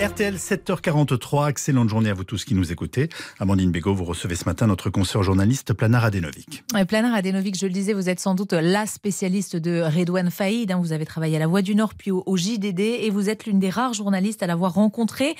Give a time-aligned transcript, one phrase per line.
[0.00, 3.08] RTL 7h43, excellente journée à vous tous qui nous écoutez.
[3.40, 6.62] Amandine Bégaud, vous recevez ce matin notre consoeur journaliste Planar Adenovic.
[6.86, 10.70] Planar Adenovic, je le disais, vous êtes sans doute la spécialiste de Redouane Faïd.
[10.70, 10.78] Hein.
[10.80, 13.58] vous avez travaillé à la Voix du Nord puis au, JDD et vous êtes l'une
[13.58, 15.34] des rares journalistes à l'avoir rencontré.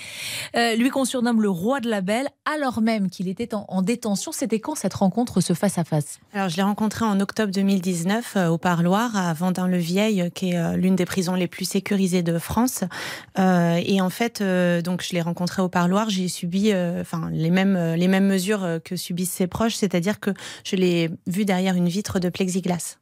[0.57, 4.33] Euh, lui qu'on surnomme le roi de la belle, alors même qu'il était en, détention.
[4.33, 6.19] C'était quand cette rencontre, ce face-à-face?
[6.35, 10.77] Alors je l'ai rencontré en octobre 2019 euh, au Parloir à Vendin-le-Vieil, qui est euh,
[10.77, 12.83] l'une des prisons les plus sécurisées de France.
[13.37, 17.51] et en fait, euh, donc je l'ai rencontré au parloir, j'ai subi euh, enfin les
[17.51, 20.31] mêmes euh, les mêmes mesures que subissent ses proches, c'est-à-dire que
[20.65, 22.97] je l'ai vu derrière une vitre de plexiglas.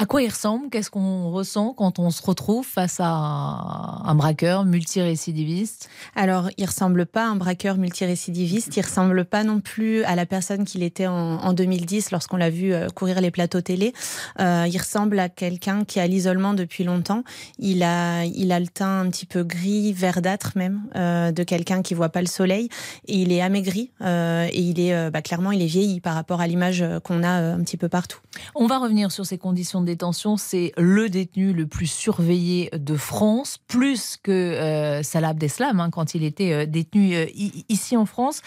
[0.00, 4.64] À quoi il ressemble Qu'est-ce qu'on ressent quand on se retrouve face à un braqueur
[4.64, 5.88] multirécidiviste?
[6.14, 8.76] Alors, il ressemble pas à un braqueur multirécidiviste.
[8.76, 12.72] Il ressemble pas non plus à la personne qu'il était en, 2010 lorsqu'on l'a vu
[12.72, 13.92] euh, courir les plateaux télé.
[14.38, 17.24] Euh, il ressemble à quelqu'un qui a l'isolement depuis longtemps.
[17.58, 21.82] Il a, il a le teint un petit peu gris, verdâtre même, euh, de quelqu'un
[21.82, 22.68] qui voit pas le soleil.
[23.08, 26.46] Et il est amaigri et il est bah, clairement il est vieilli par rapport à
[26.46, 28.20] l'image qu'on a un petit peu partout.
[28.54, 32.96] On va revenir sur ces conditions de détention, c'est le détenu le plus surveillé de
[32.96, 37.26] France, plus que euh, Salah Abdeslam hein, quand il était euh, détenu euh,
[37.68, 38.42] ici en France.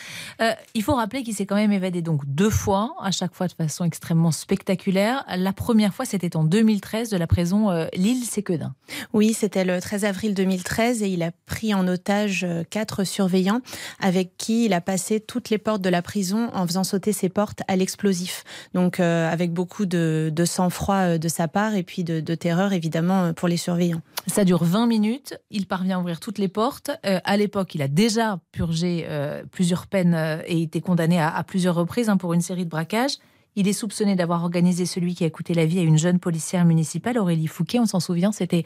[0.76, 3.54] il faut rappeler qu'il s'est quand même évadé donc deux fois, à chaque fois de
[3.54, 5.26] façon extrêmement spectaculaire.
[5.36, 8.74] La première fois, c'était en 2013 de la prison Lille Séquedin.
[9.14, 13.62] Oui, c'était le 13 avril 2013 et il a pris en otage quatre surveillants
[14.00, 17.30] avec qui il a passé toutes les portes de la prison en faisant sauter ses
[17.30, 18.44] portes à l'explosif.
[18.74, 23.34] Donc avec beaucoup de, de sang-froid de sa part et puis de, terreur évidemment euh,
[23.34, 24.02] pour les surveillants.
[24.28, 26.92] Ça dure 20 minutes, il parvient à ouvrir toutes les portes.
[27.06, 31.76] Euh, à l'époque, il a déjà purgé euh, plusieurs peines et été condamné à, plusieurs
[31.76, 33.18] reprises hein, pour une série de braquages.
[33.56, 36.64] Il est soupçonné d'avoir organisé celui qui a coûté la vie à une jeune policière
[36.64, 37.80] municipale, Aurélie Fouquet.
[37.80, 38.64] On s'en souvient, c'était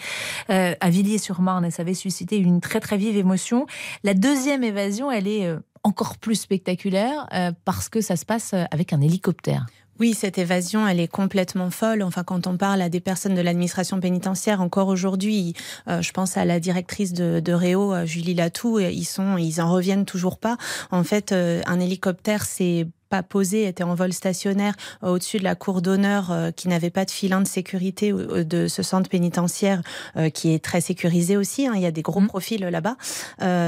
[0.48, 3.66] à Villiers-sur-Marne ça avait suscité une très très vive émotion.
[4.04, 5.52] La deuxième évasion, elle est
[5.82, 7.28] encore plus spectaculaire
[7.66, 9.66] parce que ça se passe avec un hélicoptère.
[9.98, 12.04] Oui, cette évasion, elle est complètement folle.
[12.04, 15.54] Enfin, quand on parle à des personnes de l'administration pénitentiaire, encore aujourd'hui,
[15.88, 19.62] euh, je pense à la directrice de, de Réau, euh, Julie Latou, ils sont, ils
[19.62, 20.58] en reviennent toujours pas.
[20.92, 25.44] En fait, euh, un hélicoptère, c'est pas posé, était en vol stationnaire euh, au-dessus de
[25.44, 29.10] la cour d'honneur, euh, qui n'avait pas de filin de sécurité euh, de ce centre
[29.10, 29.82] pénitentiaire,
[30.34, 31.68] qui est très sécurisé aussi.
[31.68, 31.74] Hein.
[31.76, 32.28] il y a des gros mmh.
[32.28, 32.96] profils là-bas.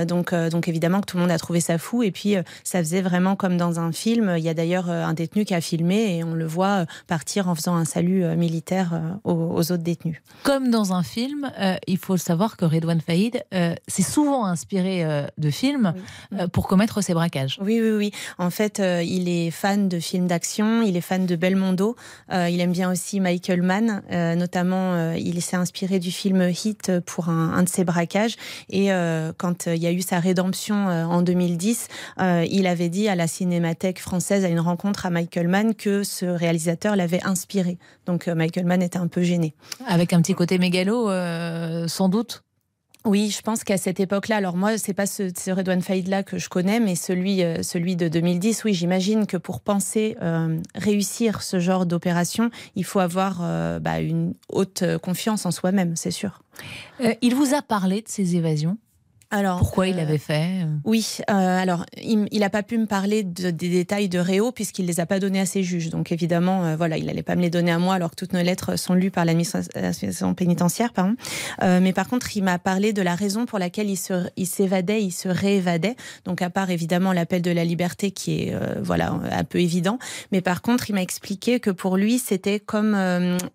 [0.05, 2.03] donc, donc évidemment que tout le monde a trouvé ça fou.
[2.03, 4.35] Et puis, ça faisait vraiment comme dans un film.
[4.37, 7.55] Il y a d'ailleurs un détenu qui a filmé et on le voit partir en
[7.55, 10.21] faisant un salut militaire aux, autres détenus.
[10.43, 11.51] Comme dans un film,
[11.87, 13.43] il faut savoir que Redouane Faïd
[13.87, 15.05] s'est souvent inspiré
[15.37, 15.93] de films
[16.51, 17.59] pour commettre ses braquages.
[17.61, 18.11] Oui, oui, oui.
[18.37, 21.95] En fait, il il est fan de films d'action, il est fan de Belmondo,
[22.31, 26.49] euh, il aime bien aussi Michael Mann, euh, notamment euh, il s'est inspiré du film
[26.49, 28.35] Hit pour un, de ses braquages.
[28.69, 28.89] Et
[29.37, 31.87] quand il y a eu sa rédemption en 2010,
[32.19, 36.25] il avait dit à la Cinémathèque française, à une rencontre à Michael Mann, que ce
[36.25, 37.77] réalisateur l'avait inspiré.
[38.05, 39.53] Donc Michael Mann était un peu gêné.
[39.85, 41.09] Avec un petit côté mégalo,
[41.87, 42.43] sans doute
[43.07, 46.37] oui, je pense qu'à cette époque-là, alors moi, c'est pas ce, ce Redouane Faïd-là que
[46.37, 51.41] je connais, mais celui, euh, celui de 2010, oui, j'imagine que pour penser euh, réussir
[51.41, 56.43] ce genre d'opération, il faut avoir euh, bah, une haute confiance en soi-même, c'est sûr.
[57.21, 58.77] il vous a parlé de ces évasions?
[59.29, 62.85] Alors, Pourquoi il euh, avait fait euh Oui, euh, alors il n'a pas pu me
[62.85, 65.89] parler de, des détails de Réo puisqu'il les a pas donnés à ses juges.
[65.89, 68.41] Donc évidemment, voilà, il n'allait pas me les donner à moi alors que toutes nos
[68.41, 70.93] lettres sont lues par l'administration pénitentiaire.
[70.93, 71.15] Pardon.
[71.61, 73.97] mais par contre, il m'a parlé de la raison pour laquelle il
[74.47, 75.97] s'évadait, il, il, se réévadait.
[76.23, 79.99] Donc à part évidemment l'appel de la liberté qui est voilà un peu évident,
[80.31, 82.95] mais par contre, il m'a expliqué que pour lui, c'était comme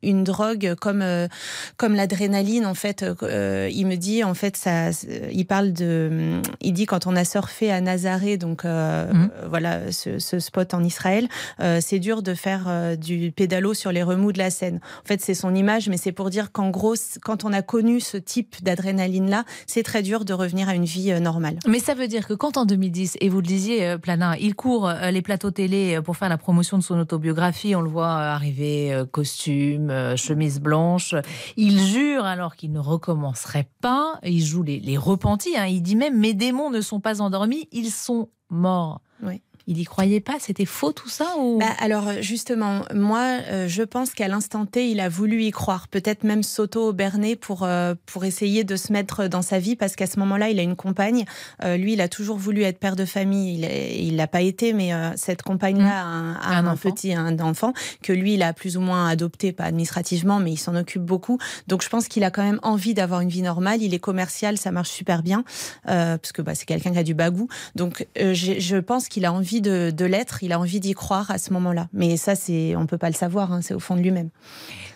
[0.02, 1.04] une drogue, comme
[1.78, 3.06] comme l'adrénaline en fait.
[3.22, 4.90] il me dit en fait ça,
[5.32, 9.30] il parle de, il dit quand on a surfé à Nazaré, donc euh, mhm.
[9.36, 11.28] euh, voilà ce, spot en Israël,
[11.60, 14.80] euh, c'est dur de faire du pédalo sur les remous de la Seine.
[15.04, 18.00] En fait, c'est son image, mais c'est pour dire qu'en gros, quand on a connu
[18.00, 21.58] ce type d'adrénaline là, c'est très dur de revenir à une vie normale.
[21.66, 24.90] Mais ça veut dire que quand en 2010, et vous le disiez, Planin, il court
[25.10, 30.16] les plateaux télé pour faire la promotion de son autobiographie, on le voit arriver costume,
[30.16, 31.14] chemise blanche,
[31.56, 35.66] il jure alors qu'il ne recommencerait pas, il joue les, les repentis Hein.
[35.66, 39.00] Il dit même Mes démons ne sont pas endormis, ils sont morts.
[39.66, 41.58] Il y croyait pas C'était faux tout ça ou...
[41.58, 45.88] Bah, alors justement, moi, euh, je pense qu'à l'instant T, il a voulu y croire,
[45.88, 50.06] peut-être même s'auto-berner pour, euh, pour essayer de se mettre dans sa vie, parce qu'à
[50.06, 51.24] ce moment-là, il a une compagne.
[51.62, 53.64] Euh, lui, il a toujours voulu être père de famille.
[53.98, 56.38] Il l'a pas été, mais cette compagne-là mmh.
[56.42, 57.72] a, un, petit un enfant
[58.02, 61.38] que lui, il a plus ou moins adopté, pas administrativement, mais il s'en occupe beaucoup.
[61.66, 63.82] Donc je pense qu'il a quand même envie d'avoir une vie normale.
[63.82, 65.44] Il est commercial, ça marche super bien,
[65.84, 67.48] parce que bah, c'est quelqu'un qui a du bagou.
[67.74, 71.38] Donc je pense qu'il a envie de, de l'être, il a envie d'y croire à
[71.38, 71.88] ce moment-là.
[71.92, 74.30] Mais ça, c'est on peut pas le savoir, hein, c'est au fond de lui-même.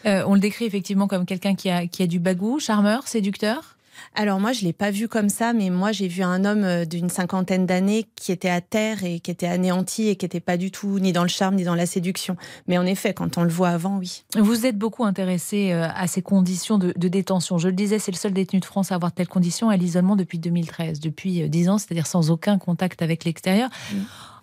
[0.06, 3.76] Euh, on le décrit effectivement comme quelqu'un qui a, qui a du bagou, charmeur, séducteur?
[4.14, 6.84] Alors moi, je l'ai pas vu comme ça, mais moi j'ai vu un homme euh,
[6.84, 10.56] d'une cinquantaine d'années qui était à terre et qui était anéanti et qui n'était pas
[10.56, 12.36] du tout ni dans le charme ni dans la séduction.
[12.66, 14.24] Mais en effet, quand on le voit avant, oui.
[14.36, 17.58] Vous êtes beaucoup intéressé euh, à ces conditions de, détention.
[17.58, 20.16] Je le disais, c'est le seul détenu de France à avoir telle condition à l'isolement
[20.16, 23.70] depuis 2013, depuis 10 ans, c'est-à-dire sans aucun contact avec l'extérieur.
[23.92, 23.96] Mm.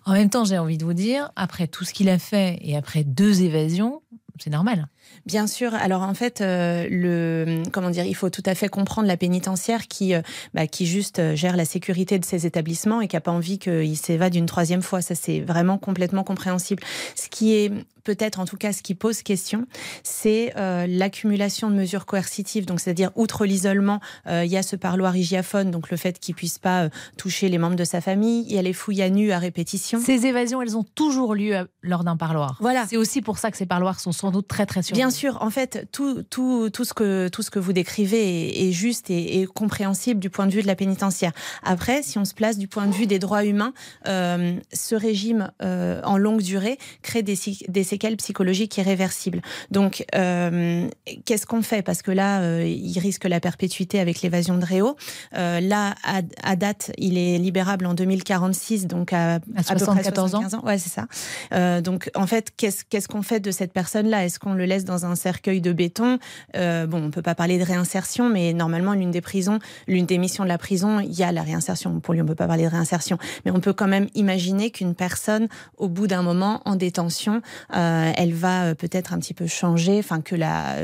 [0.04, 2.76] En même temps, j'ai envie de vous dire, après tout ce qu'il a fait et
[2.76, 4.02] après deux évasions,
[4.38, 4.88] c'est normal.
[5.26, 5.74] Bien sûr.
[5.74, 9.86] Alors en fait, euh, le comment dire, il faut tout à fait comprendre la pénitentiaire
[9.86, 10.22] qui, euh,
[10.52, 13.58] bah, qui juste euh, gère la sécurité de ses établissements et qui a pas envie
[13.58, 15.02] qu'il s'évade une troisième fois.
[15.02, 16.82] Ça, c'est vraiment complètement compréhensible.
[17.14, 17.72] Ce qui est
[18.04, 19.66] peut-être en tout cas ce qui pose question,
[20.02, 22.66] c'est l'accumulation de mesures coercitives.
[22.66, 26.58] Donc, c'est-à-dire, outre l'isolement, il y a ce parloir hygiaphone, donc le fait qu'il puisse
[26.58, 28.44] pas toucher les membres de sa famille.
[28.48, 30.00] Il y a les fouilles à nu à répétition.
[30.00, 32.58] Ces évasions, elles ont toujours lieu lors d'un parloir.
[32.60, 32.86] Voilà.
[32.88, 34.96] C'est aussi pour ça que ces parloirs sont sans doute très très sûrs.
[34.96, 38.72] Bien sûr, en fait, tout, tout, tout, ce, que, tout ce que vous décrivez est,
[38.72, 41.32] juste et, compréhensible du point de vue de la pénitentiaire.
[41.62, 43.72] Après, si on se place du point de vue des droits humains,
[44.08, 49.40] euh, ce régime euh, en longue durée crée des, des, séquelles psychologiques irréversibles.
[49.70, 50.88] Donc, euh,
[51.24, 51.82] qu'est-ce qu'on fait?
[51.82, 54.96] Parce que là, il risque la perpétuité avec l'évasion de Réau.
[55.32, 60.42] là, à, date, il est libérable en 2046, donc à, à, 74 ans.
[60.64, 61.80] Ouais, c'est ça.
[61.80, 64.24] donc, en fait, qu'est-ce qu'on fait de cette personne-là?
[64.24, 66.18] Est-ce qu'on le laisse dans un cercueil de béton?
[66.56, 70.18] Euh, bon, on peut pas parler de réinsertion, mais normalement, l'une des prisons, l'une des
[70.18, 72.00] missions de la prison, il y a la réinsertion.
[72.00, 74.94] Pour lui, on peut pas parler de réinsertion, mais on peut quand même imaginer qu'une
[74.94, 77.42] personne, au bout d'un moment, en détention,
[77.74, 77.83] euh,
[78.16, 80.34] elle va euh, peut-être un petit peu changer, enfin que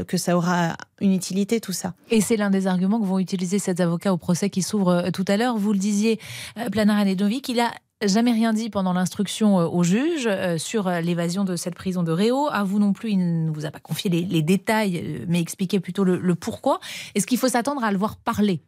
[0.02, 1.94] que ça aura une utilité tout ça.
[2.10, 5.24] Et c'est l'un des arguments que vont utiliser ces avocats au procès qui s'ouvre tout
[5.28, 5.56] à l'heure.
[5.56, 6.20] Vous le disiez,
[6.70, 7.70] Planar Anedovic, il a
[8.06, 12.02] jamais rien dit pendant l'instruction euh, au juge euh, sur euh, l'évasion de cette prison
[12.02, 12.48] de Réau.
[12.50, 16.04] À vous non plus, il ne vous a pas confié les, détails, mais expliqué plutôt
[16.04, 16.80] le pourquoi.
[17.14, 18.62] Est-ce qu'il faut s'attendre à le voir parler?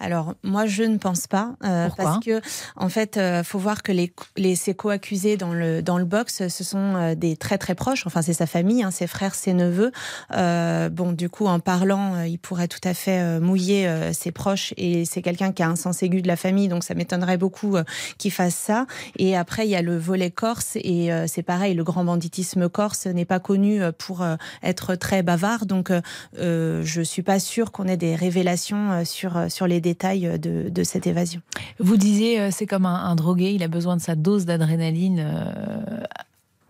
[0.00, 2.40] Alors moi je ne pense pas euh, parce que
[2.76, 6.48] en fait euh, faut voir que les, les ses co-accusés dans le dans le box
[6.48, 8.06] ce sont euh, des très très proches.
[8.06, 9.92] Enfin c'est sa famille, hein, ses frères, ses neveux.
[10.32, 14.32] Euh, bon du coup en parlant euh, il pourrait tout à fait euh, mouiller ses
[14.32, 17.36] proches et c'est quelqu'un qui a un sens aigu de la famille donc ça m'étonnerait
[17.36, 17.76] beaucoup
[18.18, 18.86] qu'il fasse ça.
[19.16, 23.06] Et après il y a le volet corse et c'est pareil le grand banditisme corse
[23.06, 24.24] n'est pas connu pour
[24.62, 25.92] être très bavard donc
[26.38, 31.40] je suis pas sûre qu'on ait des révélations sur sur les détails de, cette évasion.
[31.78, 36.04] Vous disiez, euh, c'est comme un, drogué, il a besoin de sa dose d'adrénaline euh,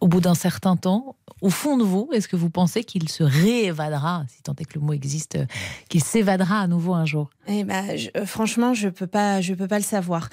[0.00, 1.16] au bout d'un certain temps.
[1.40, 4.78] Au fond de vous, est-ce que vous pensez qu'il se réévadera, si tant est que
[4.78, 5.46] le mot existe, euh,
[5.88, 7.30] qu'il s'évadera à nouveau un jour?
[7.48, 10.28] Eh ben, Franchement, je peux pas, je peux pas le savoir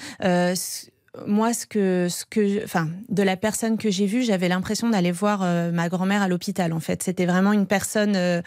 [1.26, 5.10] moi, ce que, ce que, enfin, de la personne que j'ai vue, j'avais l'impression d'aller
[5.10, 5.40] voir
[5.72, 6.72] ma grand-mère à l'hôpital.
[6.72, 8.42] En fait, c'était vraiment une personne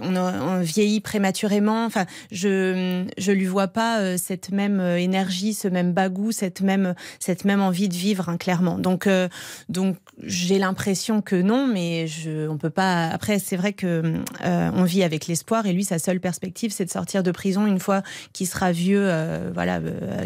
[0.00, 1.84] on, vieillit prématurément.
[1.84, 6.60] Enfin, je je lui vois pas euh, cette même euh, énergie, ce même bagou, cette
[6.60, 8.78] même cette même envie de vivre hein, clairement.
[8.78, 9.28] Donc euh,
[9.68, 13.08] donc j'ai l'impression que non, mais je on peut pas.
[13.08, 16.90] Après, c'est vrai que on vit avec l'espoir et lui, sa seule perspective, c'est de
[16.90, 18.02] sortir de prison une fois
[18.32, 19.08] qu'il sera vieux,
[19.54, 19.80] voilà,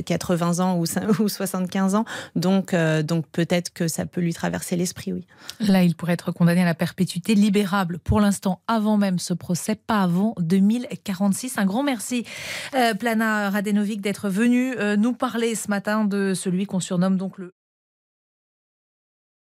[0.05, 0.85] 80 ans ou,
[1.23, 2.05] ou 75 ans.
[2.35, 5.27] Donc donc peut-être que ça peut lui traverser l'esprit, oui.
[5.61, 9.77] Là, il pourrait être condamné à la perpétuité, libérable pour l'instant avant même ce procès,
[9.77, 11.57] pas avant 2046.
[11.59, 12.25] Un grand merci,
[12.75, 17.39] euh, Plana Radenovic, d'être venu euh, nous parler ce matin de celui qu'on surnomme donc
[17.39, 17.55] le